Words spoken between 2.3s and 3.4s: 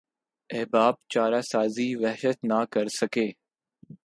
نہ کرسکے